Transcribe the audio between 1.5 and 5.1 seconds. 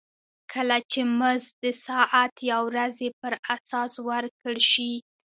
د ساعت یا ورځې پر اساس ورکړل شي